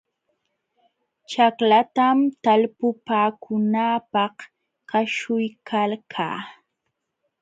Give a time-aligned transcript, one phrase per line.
[1.29, 4.35] Ćhaklatam talpupaakunaapaq
[4.89, 6.37] kaśhuykalkaa.